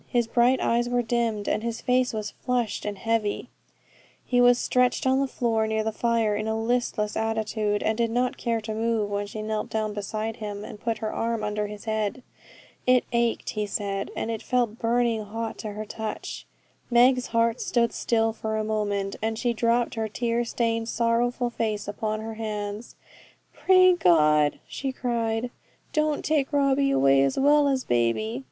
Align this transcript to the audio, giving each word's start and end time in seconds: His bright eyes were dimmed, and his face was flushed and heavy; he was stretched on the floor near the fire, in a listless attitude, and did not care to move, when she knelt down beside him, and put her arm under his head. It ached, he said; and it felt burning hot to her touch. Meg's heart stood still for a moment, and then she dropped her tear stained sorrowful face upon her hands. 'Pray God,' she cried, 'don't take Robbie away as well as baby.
His 0.07 0.25
bright 0.25 0.59
eyes 0.59 0.89
were 0.89 1.03
dimmed, 1.03 1.47
and 1.47 1.61
his 1.61 1.79
face 1.79 2.11
was 2.11 2.31
flushed 2.31 2.85
and 2.85 2.97
heavy; 2.97 3.49
he 4.25 4.41
was 4.41 4.57
stretched 4.57 5.05
on 5.05 5.19
the 5.19 5.27
floor 5.27 5.67
near 5.67 5.83
the 5.83 5.91
fire, 5.91 6.35
in 6.35 6.47
a 6.47 6.59
listless 6.59 7.15
attitude, 7.15 7.83
and 7.83 7.99
did 7.99 8.09
not 8.09 8.35
care 8.35 8.59
to 8.61 8.73
move, 8.73 9.11
when 9.11 9.27
she 9.27 9.43
knelt 9.43 9.69
down 9.69 9.93
beside 9.93 10.37
him, 10.37 10.65
and 10.65 10.79
put 10.79 10.97
her 11.05 11.13
arm 11.13 11.43
under 11.43 11.67
his 11.67 11.85
head. 11.85 12.23
It 12.87 13.03
ached, 13.13 13.51
he 13.51 13.67
said; 13.67 14.09
and 14.15 14.31
it 14.31 14.41
felt 14.41 14.79
burning 14.79 15.23
hot 15.23 15.59
to 15.59 15.73
her 15.73 15.85
touch. 15.85 16.47
Meg's 16.89 17.27
heart 17.27 17.61
stood 17.61 17.93
still 17.93 18.33
for 18.33 18.57
a 18.57 18.63
moment, 18.63 19.17
and 19.21 19.33
then 19.33 19.35
she 19.35 19.53
dropped 19.53 19.93
her 19.93 20.07
tear 20.09 20.43
stained 20.43 20.89
sorrowful 20.89 21.51
face 21.51 21.87
upon 21.87 22.21
her 22.21 22.33
hands. 22.33 22.95
'Pray 23.53 23.93
God,' 23.97 24.57
she 24.67 24.91
cried, 24.91 25.51
'don't 25.93 26.25
take 26.25 26.51
Robbie 26.51 26.89
away 26.89 27.21
as 27.21 27.37
well 27.37 27.67
as 27.67 27.83
baby. 27.83 28.39